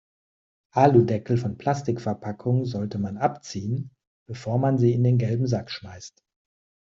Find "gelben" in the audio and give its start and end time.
5.19-5.45